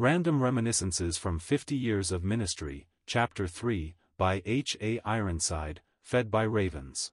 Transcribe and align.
Random 0.00 0.40
Reminiscences 0.40 1.18
from 1.18 1.40
50 1.40 1.74
Years 1.74 2.12
of 2.12 2.22
Ministry, 2.22 2.86
Chapter 3.04 3.48
3, 3.48 3.96
by 4.16 4.42
H. 4.46 4.76
A. 4.80 5.00
Ironside, 5.04 5.80
fed 6.02 6.30
by 6.30 6.44
ravens. 6.44 7.10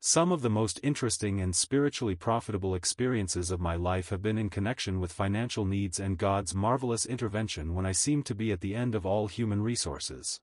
Some 0.00 0.32
of 0.32 0.40
the 0.40 0.48
most 0.48 0.80
interesting 0.82 1.42
and 1.42 1.54
spiritually 1.54 2.14
profitable 2.14 2.74
experiences 2.74 3.50
of 3.50 3.60
my 3.60 3.76
life 3.76 4.08
have 4.08 4.22
been 4.22 4.38
in 4.38 4.48
connection 4.48 4.98
with 4.98 5.12
financial 5.12 5.66
needs 5.66 6.00
and 6.00 6.16
God's 6.16 6.54
marvelous 6.54 7.04
intervention 7.04 7.74
when 7.74 7.84
I 7.84 7.92
seemed 7.92 8.24
to 8.24 8.34
be 8.34 8.50
at 8.50 8.62
the 8.62 8.74
end 8.74 8.94
of 8.94 9.04
all 9.04 9.26
human 9.26 9.60
resources. 9.60 10.40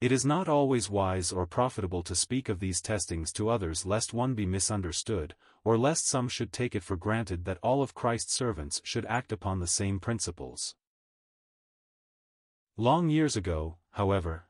It 0.00 0.12
is 0.12 0.24
not 0.24 0.48
always 0.48 0.88
wise 0.88 1.30
or 1.30 1.44
profitable 1.44 2.02
to 2.04 2.14
speak 2.14 2.48
of 2.48 2.58
these 2.58 2.80
testings 2.80 3.30
to 3.34 3.50
others 3.50 3.84
lest 3.84 4.14
one 4.14 4.34
be 4.34 4.46
misunderstood, 4.46 5.34
or 5.62 5.76
lest 5.76 6.08
some 6.08 6.26
should 6.26 6.54
take 6.54 6.74
it 6.74 6.82
for 6.82 6.96
granted 6.96 7.44
that 7.44 7.58
all 7.62 7.82
of 7.82 7.94
Christ's 7.94 8.32
servants 8.32 8.80
should 8.82 9.04
act 9.06 9.30
upon 9.30 9.60
the 9.60 9.66
same 9.66 10.00
principles. 10.00 10.74
Long 12.78 13.10
years 13.10 13.36
ago, 13.36 13.76
however, 13.90 14.46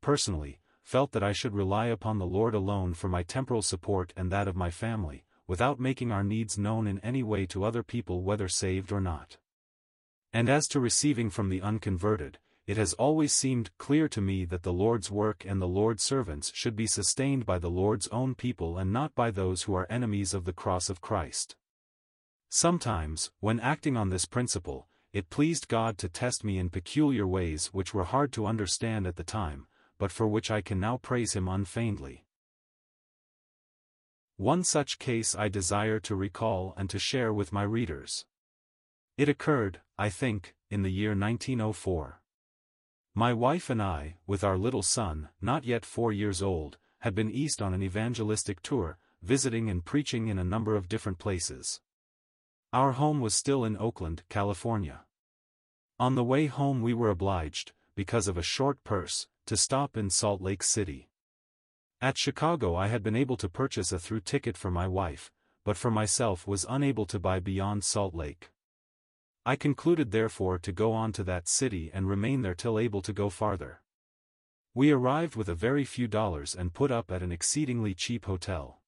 personally, 0.00 0.60
felt 0.84 1.10
that 1.12 1.22
I 1.24 1.32
should 1.32 1.52
rely 1.52 1.86
upon 1.86 2.18
the 2.18 2.26
Lord 2.26 2.54
alone 2.54 2.94
for 2.94 3.08
my 3.08 3.24
temporal 3.24 3.62
support 3.62 4.12
and 4.16 4.30
that 4.30 4.46
of 4.46 4.54
my 4.54 4.70
family, 4.70 5.24
without 5.48 5.80
making 5.80 6.12
our 6.12 6.22
needs 6.22 6.56
known 6.56 6.86
in 6.86 7.00
any 7.00 7.24
way 7.24 7.44
to 7.46 7.64
other 7.64 7.82
people 7.82 8.22
whether 8.22 8.46
saved 8.46 8.92
or 8.92 9.00
not. 9.00 9.38
And 10.32 10.48
as 10.48 10.68
to 10.68 10.78
receiving 10.78 11.28
from 11.28 11.48
the 11.48 11.60
unconverted, 11.60 12.38
it 12.66 12.76
has 12.76 12.92
always 12.94 13.32
seemed 13.32 13.76
clear 13.78 14.08
to 14.08 14.20
me 14.20 14.44
that 14.44 14.62
the 14.62 14.72
Lord's 14.72 15.10
work 15.10 15.44
and 15.44 15.60
the 15.60 15.66
Lord's 15.66 16.02
servants 16.02 16.52
should 16.54 16.76
be 16.76 16.86
sustained 16.86 17.44
by 17.44 17.58
the 17.58 17.70
Lord's 17.70 18.06
own 18.08 18.36
people 18.36 18.78
and 18.78 18.92
not 18.92 19.14
by 19.16 19.32
those 19.32 19.62
who 19.62 19.74
are 19.74 19.90
enemies 19.90 20.32
of 20.32 20.44
the 20.44 20.52
cross 20.52 20.88
of 20.88 21.00
Christ. 21.00 21.56
Sometimes, 22.48 23.32
when 23.40 23.58
acting 23.58 23.96
on 23.96 24.10
this 24.10 24.26
principle, 24.26 24.86
it 25.12 25.28
pleased 25.28 25.68
God 25.68 25.98
to 25.98 26.08
test 26.08 26.44
me 26.44 26.58
in 26.58 26.70
peculiar 26.70 27.26
ways 27.26 27.66
which 27.68 27.92
were 27.92 28.04
hard 28.04 28.32
to 28.34 28.46
understand 28.46 29.06
at 29.06 29.16
the 29.16 29.24
time, 29.24 29.66
but 29.98 30.12
for 30.12 30.28
which 30.28 30.50
I 30.50 30.60
can 30.60 30.78
now 30.78 30.98
praise 30.98 31.34
him 31.34 31.48
unfeignedly. 31.48 32.26
One 34.36 34.62
such 34.64 34.98
case 34.98 35.34
I 35.34 35.48
desire 35.48 35.98
to 36.00 36.14
recall 36.14 36.74
and 36.76 36.88
to 36.90 36.98
share 36.98 37.32
with 37.32 37.52
my 37.52 37.64
readers. 37.64 38.24
It 39.18 39.28
occurred, 39.28 39.80
I 39.98 40.08
think, 40.08 40.54
in 40.70 40.82
the 40.82 40.92
year 40.92 41.10
1904. 41.10 42.21
My 43.14 43.34
wife 43.34 43.68
and 43.68 43.82
I, 43.82 44.16
with 44.26 44.42
our 44.42 44.56
little 44.56 44.82
son, 44.82 45.28
not 45.40 45.64
yet 45.64 45.84
four 45.84 46.12
years 46.12 46.42
old, 46.42 46.78
had 47.00 47.14
been 47.14 47.30
east 47.30 47.60
on 47.60 47.74
an 47.74 47.82
evangelistic 47.82 48.62
tour, 48.62 48.96
visiting 49.20 49.68
and 49.68 49.84
preaching 49.84 50.28
in 50.28 50.38
a 50.38 50.44
number 50.44 50.76
of 50.76 50.88
different 50.88 51.18
places. 51.18 51.82
Our 52.72 52.92
home 52.92 53.20
was 53.20 53.34
still 53.34 53.66
in 53.66 53.76
Oakland, 53.76 54.22
California. 54.30 55.04
On 56.00 56.14
the 56.14 56.24
way 56.24 56.46
home 56.46 56.80
we 56.80 56.94
were 56.94 57.10
obliged, 57.10 57.72
because 57.94 58.28
of 58.28 58.38
a 58.38 58.42
short 58.42 58.82
purse, 58.82 59.26
to 59.44 59.58
stop 59.58 59.94
in 59.94 60.08
Salt 60.08 60.40
Lake 60.40 60.62
City. 60.62 61.10
At 62.00 62.16
Chicago 62.16 62.74
I 62.74 62.88
had 62.88 63.02
been 63.02 63.14
able 63.14 63.36
to 63.36 63.48
purchase 63.48 63.92
a 63.92 63.98
through 63.98 64.20
ticket 64.20 64.56
for 64.56 64.70
my 64.70 64.88
wife, 64.88 65.30
but 65.64 65.76
for 65.76 65.90
myself 65.90 66.46
was 66.46 66.64
unable 66.66 67.04
to 67.06 67.18
buy 67.18 67.40
beyond 67.40 67.84
Salt 67.84 68.14
Lake. 68.14 68.50
I 69.44 69.56
concluded 69.56 70.12
therefore 70.12 70.58
to 70.60 70.70
go 70.70 70.92
on 70.92 71.12
to 71.12 71.24
that 71.24 71.48
city 71.48 71.90
and 71.92 72.08
remain 72.08 72.42
there 72.42 72.54
till 72.54 72.78
able 72.78 73.02
to 73.02 73.12
go 73.12 73.28
farther. 73.28 73.82
We 74.72 74.92
arrived 74.92 75.34
with 75.34 75.48
a 75.48 75.54
very 75.54 75.84
few 75.84 76.06
dollars 76.06 76.54
and 76.54 76.72
put 76.72 76.92
up 76.92 77.10
at 77.10 77.22
an 77.22 77.32
exceedingly 77.32 77.92
cheap 77.92 78.26
hotel. 78.26 78.80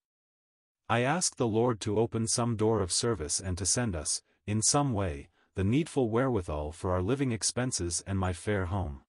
I 0.89 1.01
asked 1.01 1.39
the 1.39 1.49
Lord 1.49 1.81
to 1.81 1.99
open 1.99 2.29
some 2.29 2.57
door 2.57 2.81
of 2.81 2.93
service 2.93 3.41
and 3.41 3.59
to 3.59 3.67
send 3.67 3.97
us, 3.97 4.23
in 4.47 4.63
some 4.63 4.93
way, 4.93 5.29
the 5.57 5.65
needful 5.65 6.09
wherewithal 6.09 6.73
for 6.73 6.93
our 6.93 7.03
living 7.03 7.33
expenses 7.33 8.05
and 8.07 8.19
my 8.19 8.33
fare 8.33 8.67
home. 8.67 9.01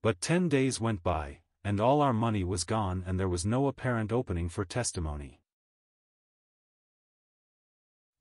But 0.00 0.20
ten 0.20 0.48
days 0.48 0.80
went 0.80 1.02
by, 1.02 1.40
and 1.64 1.80
all 1.80 2.00
our 2.00 2.12
money 2.12 2.44
was 2.44 2.64
gone 2.64 3.02
and 3.06 3.18
there 3.18 3.28
was 3.28 3.44
no 3.44 3.66
apparent 3.66 4.12
opening 4.12 4.48
for 4.48 4.64
testimony. 4.64 5.40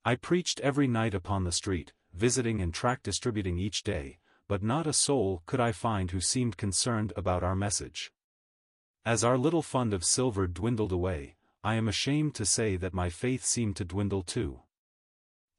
I 0.04 0.16
preached 0.16 0.60
every 0.62 0.88
night 0.88 1.14
upon 1.14 1.44
the 1.44 1.52
street, 1.52 1.94
visiting 2.14 2.62
and 2.62 2.74
tract 2.74 3.04
distributing 3.04 3.58
each 3.58 3.84
day, 3.84 4.20
but 4.48 4.64
not 4.64 4.88
a 4.88 4.94
soul 4.94 5.44
could 5.46 5.60
I 5.60 5.72
find 5.72 6.12
who 6.12 6.20
seemed 6.20 6.58
concerned 6.58 7.14
about 7.16 7.44
our 7.44 7.56
message. 7.56 8.12
As 9.06 9.24
our 9.24 9.38
little 9.38 9.62
fund 9.62 9.94
of 9.94 10.04
silver 10.04 10.46
dwindled 10.48 10.92
away, 10.92 11.36
I 11.64 11.76
am 11.76 11.88
ashamed 11.88 12.36
to 12.36 12.46
say 12.46 12.76
that 12.78 12.94
my 12.94 13.10
faith 13.10 13.44
seemed 13.44 13.76
to 13.78 13.86
dwindle 13.86 14.24
too. 14.24 14.62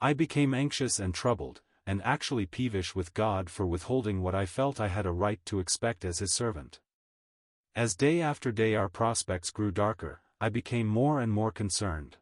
I 0.01 0.13
became 0.15 0.53
anxious 0.53 0.99
and 0.99 1.15
troubled, 1.15 1.61
and 1.87 2.03
actually 2.03 2.47
peevish 2.47 2.95
with 2.95 3.15
God 3.15 3.51
for 3.51 3.67
withholding 3.67 4.23
what 4.23 4.35
I 4.35 4.47
felt 4.47 4.81
I 4.81 4.89
had 4.89 5.07
a 5.07 5.13
right 5.13 5.41
to 5.47 5.61
expect 5.61 6.05
as 6.05 6.19
his 6.19 6.33
servant. 6.33 6.81
As 7.75 7.95
day 7.95 8.21
after 8.21 8.53
day 8.53 8.75
our 8.75 8.89
prospects 8.89 9.51
grew 9.51 9.71
darker, 9.71 10.23
I 10.41 10.49
became 10.49 10.87
more 10.87 11.21
and 11.21 11.33
more 11.33 11.53
concerned. 11.53 12.17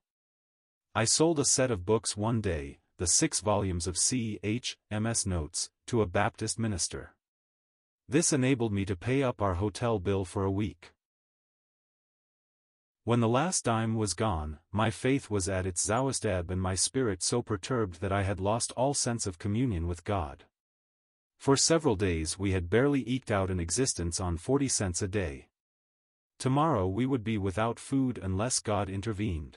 I 0.95 1.05
sold 1.05 1.39
a 1.39 1.45
set 1.45 1.71
of 1.71 1.87
books 1.87 2.17
one 2.17 2.41
day, 2.41 2.80
the 3.01 3.07
six 3.07 3.41
volumes 3.41 3.87
of 3.87 3.97
C. 3.97 4.39
H. 4.43 4.77
M.'s 4.91 5.27
Notes, 5.27 5.71
to 5.87 6.03
a 6.03 6.07
Baptist 6.07 6.59
minister. 6.59 7.15
This 8.07 8.31
enabled 8.31 8.75
me 8.75 8.85
to 8.85 8.95
pay 8.95 9.23
up 9.23 9.41
our 9.41 9.55
hotel 9.55 9.99
bill 9.99 10.27
for 10.27 10.45
a 10.45 10.51
week. 10.51 10.93
When 13.05 13.21
the 13.21 13.27
last 13.27 13.65
dime 13.65 13.95
was 13.95 14.13
gone, 14.13 14.59
my 14.71 14.91
faith 14.91 15.31
was 15.31 15.49
at 15.49 15.65
its 15.65 15.89
lowest 15.89 16.27
ebb 16.27 16.51
and 16.51 16.61
my 16.61 16.75
spirit 16.75 17.23
so 17.23 17.41
perturbed 17.41 18.03
that 18.03 18.13
I 18.13 18.23
had 18.23 18.39
lost 18.39 18.71
all 18.77 18.93
sense 18.93 19.27
of 19.27 19.39
communion 19.39 19.87
with 19.87 20.05
God. 20.05 20.45
For 21.39 21.57
several 21.57 21.97
days 21.97 22.39
we 22.39 22.53
had 22.53 22.69
barely 22.69 23.01
eked 23.09 23.31
out 23.31 23.51
an 23.51 23.61
existence 23.61 24.21
on 24.21 24.37
40 24.37 24.69
cents 24.69 25.01
a 25.01 25.09
day. 25.09 25.49
Tomorrow 26.39 26.87
we 26.87 27.07
would 27.07 27.25
be 27.25 27.39
without 27.39 27.79
food 27.81 28.21
unless 28.23 28.59
God 28.59 28.91
intervened. 28.91 29.57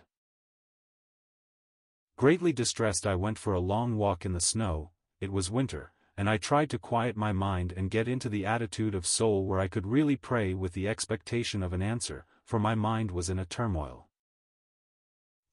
Greatly 2.16 2.54
distressed 2.54 3.08
I 3.08 3.16
went 3.16 3.38
for 3.38 3.54
a 3.54 3.60
long 3.60 3.98
walk 3.98 4.26
in 4.26 4.34
the 4.34 4.40
snow, 4.40 4.92
it 5.20 5.32
was 5.32 5.50
winter, 5.50 5.92
and 6.16 6.30
I 6.30 6.38
tried 6.38 6.70
to 6.70 6.80
quiet 6.80 7.18
my 7.18 7.32
mind 7.32 7.74
and 7.76 7.90
get 7.90 8.08
into 8.08 8.30
the 8.30 8.46
attitude 8.46 8.94
of 8.94 9.08
soul 9.08 9.46
where 9.46 9.60
I 9.60 9.68
could 9.68 9.88
really 9.88 10.16
pray 10.16 10.54
with 10.54 10.74
the 10.74 10.88
expectation 10.88 11.64
of 11.64 11.74
an 11.74 11.82
answer, 11.82 12.26
for 12.46 12.60
my 12.60 12.76
mind 12.76 13.12
was 13.12 13.30
in 13.30 13.40
a 13.40 13.46
turmoil. 13.46 14.08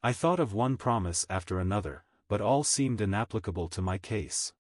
I 0.03 0.13
thought 0.13 0.39
of 0.39 0.53
one 0.53 0.77
promise 0.77 1.27
after 1.31 1.59
another, 1.59 2.05
but 2.29 2.41
all 2.41 2.63
seemed 2.63 3.01
inapplicable 3.01 3.69
to 3.69 3.83
my 3.83 3.99
case. 3.99 4.53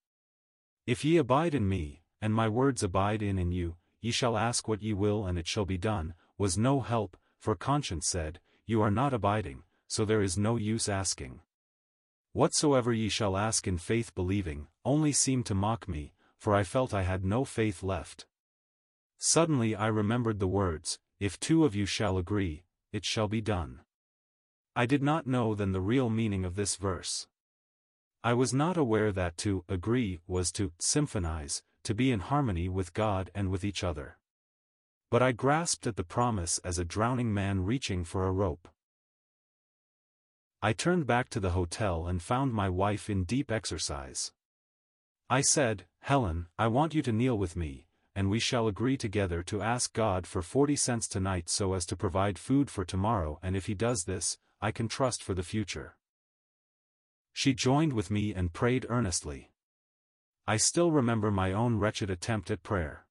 If 0.86 1.04
ye 1.04 1.18
abide 1.18 1.54
in 1.54 1.68
me, 1.68 2.02
and 2.20 2.34
my 2.34 2.48
words 2.48 2.82
abide 2.82 3.22
in 3.22 3.38
in 3.38 3.52
you, 3.52 3.76
ye 4.00 4.10
shall 4.10 4.38
ask 4.38 4.66
what 4.66 4.82
ye 4.82 4.94
will 4.94 5.26
and 5.26 5.38
it 5.38 5.46
shall 5.46 5.66
be 5.66 5.78
done, 5.78 6.14
was 6.38 6.56
no 6.56 6.80
help, 6.80 7.16
for 7.38 7.54
conscience 7.54 8.06
said, 8.06 8.40
You 8.64 8.80
are 8.80 8.90
not 8.90 9.12
abiding, 9.12 9.64
so 9.86 10.04
there 10.04 10.22
is 10.22 10.38
no 10.38 10.56
use 10.56 10.88
asking. 10.88 11.40
Whatsoever 12.32 12.92
ye 12.92 13.08
shall 13.08 13.36
ask 13.36 13.66
in 13.66 13.78
faith 13.78 14.14
believing, 14.14 14.68
only 14.84 15.12
seemed 15.12 15.46
to 15.46 15.54
mock 15.54 15.88
me, 15.88 16.12
for 16.38 16.54
I 16.54 16.62
felt 16.62 16.94
I 16.94 17.02
had 17.02 17.24
no 17.24 17.44
faith 17.44 17.82
left. 17.82 18.26
Suddenly 19.18 19.74
I 19.74 19.88
remembered 19.88 20.38
the 20.38 20.46
words, 20.46 20.98
if 21.18 21.38
two 21.40 21.64
of 21.64 21.74
you 21.74 21.86
shall 21.86 22.16
agree, 22.16 22.64
it 22.92 23.04
shall 23.04 23.28
be 23.28 23.40
done. 23.40 23.80
I 24.76 24.86
did 24.86 25.02
not 25.02 25.26
know 25.26 25.54
then 25.54 25.72
the 25.72 25.80
real 25.80 26.08
meaning 26.08 26.44
of 26.44 26.54
this 26.54 26.76
verse. 26.76 27.26
I 28.22 28.34
was 28.34 28.54
not 28.54 28.76
aware 28.76 29.12
that 29.12 29.36
to 29.38 29.64
agree 29.68 30.20
was 30.26 30.52
to 30.52 30.72
symphonize, 30.78 31.62
to 31.84 31.94
be 31.94 32.12
in 32.12 32.20
harmony 32.20 32.68
with 32.68 32.94
God 32.94 33.30
and 33.34 33.50
with 33.50 33.64
each 33.64 33.82
other. 33.82 34.18
But 35.10 35.22
I 35.22 35.32
grasped 35.32 35.86
at 35.86 35.96
the 35.96 36.04
promise 36.04 36.58
as 36.58 36.78
a 36.78 36.84
drowning 36.84 37.34
man 37.34 37.64
reaching 37.64 38.04
for 38.04 38.26
a 38.26 38.32
rope. 38.32 38.68
I 40.62 40.74
turned 40.74 41.06
back 41.06 41.30
to 41.30 41.40
the 41.40 41.50
hotel 41.50 42.06
and 42.06 42.20
found 42.20 42.52
my 42.52 42.68
wife 42.68 43.08
in 43.08 43.24
deep 43.24 43.50
exercise. 43.50 44.32
I 45.30 45.40
said, 45.40 45.86
Helen, 46.00 46.48
I 46.58 46.66
want 46.66 46.94
you 46.94 47.00
to 47.02 47.12
kneel 47.12 47.38
with 47.38 47.56
me, 47.56 47.86
and 48.14 48.28
we 48.28 48.38
shall 48.38 48.68
agree 48.68 48.98
together 48.98 49.42
to 49.44 49.62
ask 49.62 49.94
God 49.94 50.26
for 50.26 50.42
40 50.42 50.76
cents 50.76 51.08
tonight 51.08 51.48
so 51.48 51.72
as 51.72 51.86
to 51.86 51.96
provide 51.96 52.38
food 52.38 52.70
for 52.70 52.84
tomorrow 52.84 53.38
and 53.42 53.56
if 53.56 53.66
he 53.66 53.74
does 53.74 54.04
this, 54.04 54.36
I 54.60 54.70
can 54.70 54.88
trust 54.88 55.22
for 55.22 55.32
the 55.32 55.42
future. 55.42 55.96
She 57.32 57.54
joined 57.54 57.94
with 57.94 58.10
me 58.10 58.34
and 58.34 58.52
prayed 58.52 58.84
earnestly. 58.90 59.52
I 60.46 60.58
still 60.58 60.90
remember 60.90 61.30
my 61.30 61.52
own 61.52 61.78
wretched 61.78 62.10
attempt 62.10 62.50
at 62.50 62.62
prayer. 62.62 63.06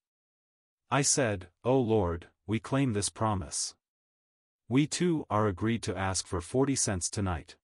I 0.92 1.02
said, 1.02 1.48
O 1.64 1.80
Lord, 1.80 2.28
we 2.46 2.60
claim 2.60 2.94
this 2.94 3.10
promise. 3.10 3.76
We 4.72 4.86
too 4.86 5.26
are 5.32 5.48
agreed 5.48 5.82
to 5.84 5.98
ask 5.98 6.28
for 6.28 6.42
40 6.42 6.76
cents 6.76 7.10
tonight. 7.10 7.56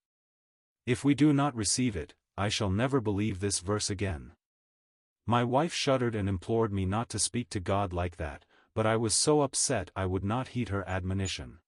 If 0.87 1.03
we 1.03 1.13
do 1.13 1.33
not 1.33 1.55
receive 1.55 1.95
it, 1.95 2.15
I 2.35 2.49
shall 2.49 2.71
never 2.71 2.99
believe 2.99 3.39
this 3.39 3.59
verse 3.59 3.91
again. 3.91 4.31
My 5.27 5.43
wife 5.43 5.71
shuddered 5.71 6.15
and 6.15 6.27
implored 6.27 6.73
me 6.73 6.83
not 6.83 7.09
to 7.09 7.19
speak 7.19 7.51
to 7.51 7.59
God 7.59 7.93
like 7.93 8.17
that, 8.17 8.45
but 8.73 8.87
I 8.87 8.97
was 8.97 9.13
so 9.13 9.41
upset 9.41 9.91
I 9.95 10.07
would 10.07 10.23
not 10.23 10.49
heed 10.49 10.69
her 10.69 10.87
admonition. 10.89 11.59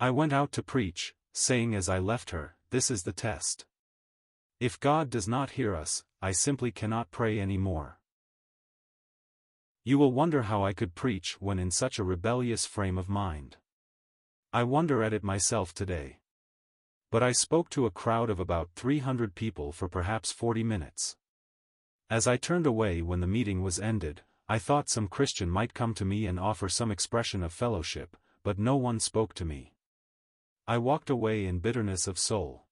I 0.00 0.10
went 0.10 0.32
out 0.32 0.50
to 0.52 0.64
preach, 0.64 1.14
saying 1.32 1.76
as 1.76 1.88
I 1.88 2.00
left 2.00 2.30
her, 2.30 2.56
This 2.70 2.90
is 2.90 3.04
the 3.04 3.12
test. 3.12 3.66
If 4.58 4.80
God 4.80 5.10
does 5.10 5.28
not 5.28 5.50
hear 5.50 5.76
us, 5.76 6.02
I 6.20 6.32
simply 6.32 6.72
cannot 6.72 7.12
pray 7.12 7.38
any 7.38 7.56
more. 7.56 8.00
You 9.84 9.96
will 9.96 10.12
wonder 10.12 10.42
how 10.42 10.64
I 10.64 10.72
could 10.72 10.96
preach 10.96 11.40
when 11.40 11.60
in 11.60 11.70
such 11.70 12.00
a 12.00 12.04
rebellious 12.04 12.66
frame 12.66 12.98
of 12.98 13.08
mind. 13.08 13.56
I 14.52 14.64
wonder 14.64 15.04
at 15.04 15.12
it 15.12 15.22
myself 15.22 15.72
today. 15.72 16.18
But 17.12 17.22
I 17.22 17.30
spoke 17.30 17.70
to 17.70 17.86
a 17.86 17.90
crowd 17.90 18.30
of 18.30 18.40
about 18.40 18.70
300 18.74 19.36
people 19.36 19.70
for 19.70 19.88
perhaps 19.88 20.32
40 20.32 20.64
minutes. 20.64 21.16
As 22.08 22.26
I 22.26 22.36
turned 22.36 22.66
away 22.66 23.00
when 23.00 23.20
the 23.20 23.28
meeting 23.28 23.62
was 23.62 23.78
ended, 23.78 24.22
I 24.48 24.58
thought 24.58 24.88
some 24.88 25.06
Christian 25.06 25.48
might 25.48 25.74
come 25.74 25.94
to 25.94 26.04
me 26.04 26.26
and 26.26 26.40
offer 26.40 26.68
some 26.68 26.90
expression 26.90 27.44
of 27.44 27.52
fellowship, 27.52 28.16
but 28.42 28.58
no 28.58 28.74
one 28.74 28.98
spoke 28.98 29.34
to 29.34 29.44
me. 29.44 29.74
I 30.66 30.78
walked 30.78 31.10
away 31.10 31.46
in 31.46 31.60
bitterness 31.60 32.08
of 32.08 32.18
soul. 32.18 32.66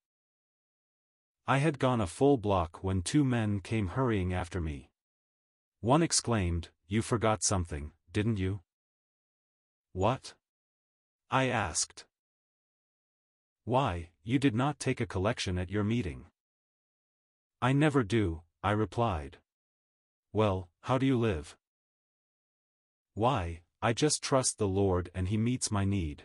I 1.47 1.59
had 1.59 1.79
gone 1.79 2.01
a 2.01 2.09
full 2.09 2.37
block 2.39 2.83
when 2.83 3.03
two 3.03 3.25
men 3.25 3.61
came 3.61 3.89
hurrying 3.89 4.35
after 4.35 4.61
me. 4.61 4.91
One 5.81 6.03
exclaimed, 6.03 6.71
You 6.89 7.03
forgot 7.03 7.45
something, 7.45 7.93
didn't 8.13 8.39
you? 8.39 8.63
What? 9.93 10.35
I 11.31 11.49
asked. 11.49 12.07
Why, 13.65 14.09
you 14.25 14.39
did 14.39 14.55
not 14.55 14.81
take 14.81 14.99
a 14.99 15.07
collection 15.07 15.59
at 15.59 15.71
your 15.71 15.85
meeting. 15.85 16.25
I 17.61 17.75
never 17.75 18.03
do, 18.03 18.43
I 18.63 18.71
replied. 18.71 19.37
Well, 20.33 20.71
how 20.83 20.97
do 20.97 21.05
you 21.05 21.19
live? 21.19 21.55
Why, 23.13 23.61
I 23.83 23.93
just 23.93 24.23
trust 24.23 24.57
the 24.57 24.69
Lord 24.69 25.11
and 25.15 25.29
He 25.29 25.37
meets 25.37 25.71
my 25.71 25.85
need. 25.85 26.25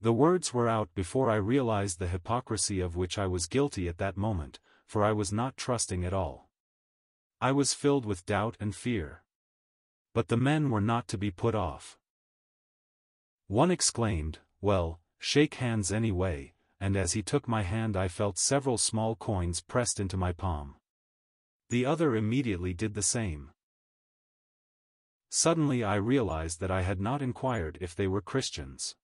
The 0.00 0.12
words 0.12 0.54
were 0.54 0.68
out 0.68 0.88
before 0.94 1.28
I 1.28 1.36
realized 1.36 1.98
the 1.98 2.08
hypocrisy 2.08 2.80
of 2.80 2.96
which 2.96 3.18
I 3.18 3.26
was 3.26 3.46
guilty 3.46 3.88
at 3.88 3.98
that 3.98 4.16
moment, 4.16 4.58
for 4.86 5.04
I 5.04 5.12
was 5.12 5.32
not 5.32 5.58
trusting 5.58 6.04
at 6.04 6.14
all. 6.14 6.48
I 7.42 7.52
was 7.52 7.74
filled 7.74 8.06
with 8.06 8.24
doubt 8.24 8.56
and 8.58 8.74
fear. 8.74 9.22
But 10.14 10.28
the 10.28 10.36
men 10.38 10.70
were 10.70 10.80
not 10.80 11.08
to 11.08 11.18
be 11.18 11.30
put 11.30 11.54
off. 11.54 11.98
One 13.48 13.70
exclaimed, 13.70 14.40
Well, 14.60 15.00
shake 15.18 15.54
hands 15.54 15.90
anyway, 15.90 16.52
and 16.80 16.96
as 16.96 17.14
he 17.14 17.22
took 17.22 17.48
my 17.48 17.62
hand 17.62 17.96
I 17.96 18.06
felt 18.06 18.38
several 18.38 18.76
small 18.76 19.16
coins 19.16 19.62
pressed 19.62 19.98
into 19.98 20.18
my 20.18 20.32
palm. 20.32 20.76
The 21.70 21.86
other 21.86 22.14
immediately 22.14 22.74
did 22.74 22.92
the 22.92 23.02
same. 23.02 23.50
Suddenly 25.30 25.82
I 25.82 25.96
realized 25.96 26.60
that 26.60 26.70
I 26.70 26.82
had 26.82 27.00
not 27.00 27.22
inquired 27.22 27.78
if 27.80 27.94
they 27.96 28.06
were 28.06 28.20
Christians. 28.20 28.96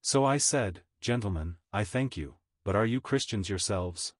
So 0.00 0.24
I 0.24 0.38
said, 0.38 0.82
Gentlemen, 1.00 1.56
I 1.72 1.84
thank 1.84 2.16
you, 2.16 2.34
but 2.64 2.74
are 2.74 2.86
you 2.86 3.00
Christians 3.00 3.48
yourselves? 3.48 4.12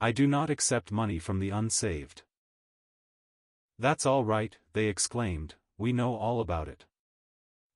I 0.00 0.12
do 0.12 0.28
not 0.28 0.48
accept 0.48 0.92
money 0.92 1.18
from 1.18 1.40
the 1.40 1.50
unsaved. 1.50 2.22
That's 3.80 4.06
all 4.06 4.24
right, 4.24 4.56
they 4.74 4.86
exclaimed, 4.86 5.56
we 5.76 5.92
know 5.92 6.14
all 6.14 6.40
about 6.40 6.68
it. 6.68 6.84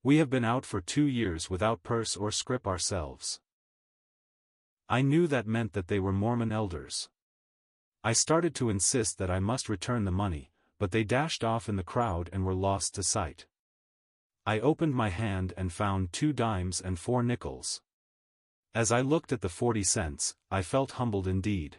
We 0.03 0.19
have 0.19 0.31
been 0.31 0.45
out 0.45 0.65
for 0.65 0.81
two 0.81 1.07
years 1.07 1.51
without 1.51 1.83
purse 1.83 2.17
or 2.17 2.31
scrip 2.31 2.67
ourselves. 2.67 3.41
I 4.89 5.03
knew 5.03 5.27
that 5.27 5.47
meant 5.47 5.73
that 5.73 5.89
they 5.89 5.99
were 5.99 6.13
Mormon 6.13 6.53
elders. 6.53 7.09
I 8.05 8.13
started 8.13 8.55
to 8.55 8.71
insist 8.71 9.19
that 9.19 9.31
I 9.31 9.41
must 9.41 9.69
return 9.69 10.05
the 10.05 10.13
money, 10.13 10.53
but 10.79 10.93
they 10.93 11.03
dashed 11.03 11.43
off 11.43 11.69
in 11.69 11.77
the 11.77 11.83
crowd 11.83 12.31
and 12.33 12.47
were 12.47 12.55
lost 12.55 12.95
to 12.95 13.03
sight. 13.03 13.47
I 14.47 14.61
opened 14.61 14.95
my 14.95 15.09
hand 15.09 15.53
and 15.57 15.73
found 15.73 16.13
two 16.13 16.33
dimes 16.33 16.81
and 16.81 16.99
four 16.99 17.23
nickels. 17.23 17.83
As 18.75 18.93
I 18.93 19.01
looked 19.01 19.33
at 19.33 19.41
the 19.41 19.49
forty 19.49 19.83
cents, 19.83 20.37
I 20.51 20.63
felt 20.63 20.93
humbled 20.93 21.27
indeed. 21.27 21.79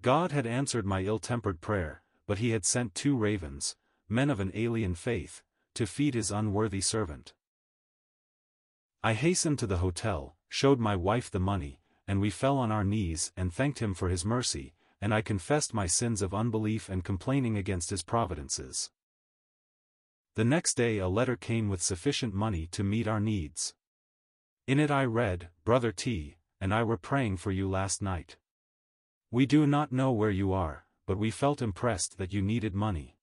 God 0.00 0.30
had 0.30 0.46
answered 0.46 0.86
my 0.86 1.02
ill-tempered 1.02 1.60
prayer, 1.60 2.02
but 2.26 2.38
he 2.38 2.50
had 2.50 2.64
sent 2.64 2.94
two 2.94 3.16
ravens, 3.16 3.74
men 4.08 4.30
of 4.30 4.38
an 4.38 4.52
alien 4.54 4.94
faith, 4.94 5.42
to 5.76 5.86
feed 5.86 6.14
his 6.14 6.30
unworthy 6.30 6.80
servant. 6.80 7.32
I 9.02 9.14
hastened 9.14 9.58
to 9.60 9.66
the 9.66 9.78
hotel, 9.78 10.36
showed 10.48 10.80
my 10.80 10.96
wife 10.96 11.30
the 11.30 11.40
money, 11.40 11.80
and 12.08 12.20
we 12.20 12.30
fell 12.30 12.58
on 12.58 12.72
our 12.72 12.84
knees 12.84 13.32
and 13.36 13.52
thanked 13.52 13.80
him 13.80 13.94
for 13.94 14.08
his 14.08 14.24
mercy, 14.24 14.74
and 15.00 15.14
I 15.14 15.22
confessed 15.22 15.74
my 15.74 15.86
sins 15.86 16.22
of 16.22 16.34
unbelief 16.34 16.88
and 16.88 17.04
complaining 17.04 17.56
against 17.56 17.90
his 17.90 18.02
providences. 18.02 18.90
The 20.34 20.44
next 20.44 20.74
day 20.74 20.98
a 20.98 21.08
letter 21.08 21.36
came 21.36 21.68
with 21.68 21.82
sufficient 21.82 22.34
money 22.34 22.66
to 22.72 22.84
meet 22.84 23.06
our 23.06 23.20
needs. 23.20 23.74
In 24.66 24.80
it 24.80 24.90
I 24.90 25.04
read, 25.04 25.48
Brother 25.64 25.92
T, 25.92 26.36
and 26.60 26.74
I 26.74 26.82
were 26.82 26.96
praying 26.96 27.36
for 27.36 27.50
you 27.50 27.68
last 27.68 28.02
night. 28.02 28.36
We 29.30 29.46
do 29.46 29.66
not 29.66 29.92
know 29.92 30.12
where 30.12 30.30
you 30.30 30.52
are, 30.52 30.86
but 31.06 31.18
we 31.18 31.30
felt 31.30 31.62
impressed 31.62 32.18
that 32.18 32.32
you 32.32 32.42
needed 32.42 32.74
money. 32.74 33.15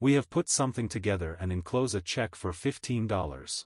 We 0.00 0.12
have 0.12 0.30
put 0.30 0.48
something 0.48 0.88
together 0.88 1.36
and 1.40 1.50
enclose 1.50 1.94
a 1.94 2.00
check 2.00 2.36
for 2.36 2.52
$15. 2.52 3.64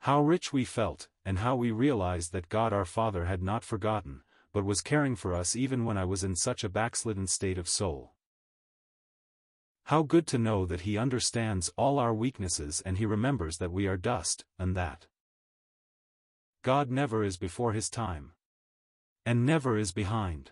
How 0.00 0.20
rich 0.20 0.52
we 0.52 0.64
felt, 0.66 1.08
and 1.24 1.38
how 1.38 1.56
we 1.56 1.70
realized 1.70 2.32
that 2.32 2.50
God 2.50 2.72
our 2.74 2.84
Father 2.84 3.24
had 3.24 3.42
not 3.42 3.64
forgotten, 3.64 4.22
but 4.52 4.64
was 4.64 4.82
caring 4.82 5.16
for 5.16 5.34
us 5.34 5.56
even 5.56 5.86
when 5.86 5.96
I 5.96 6.04
was 6.04 6.24
in 6.24 6.36
such 6.36 6.62
a 6.62 6.68
backslidden 6.68 7.26
state 7.26 7.56
of 7.56 7.68
soul. 7.68 8.12
How 9.84 10.02
good 10.02 10.26
to 10.28 10.38
know 10.38 10.66
that 10.66 10.82
He 10.82 10.98
understands 10.98 11.72
all 11.76 11.98
our 11.98 12.12
weaknesses 12.12 12.82
and 12.84 12.98
He 12.98 13.06
remembers 13.06 13.56
that 13.58 13.72
we 13.72 13.86
are 13.86 13.96
dust, 13.96 14.44
and 14.58 14.76
that 14.76 15.06
God 16.62 16.90
never 16.90 17.24
is 17.24 17.38
before 17.38 17.72
His 17.72 17.88
time. 17.88 18.32
And 19.24 19.46
never 19.46 19.78
is 19.78 19.92
behind. 19.92 20.50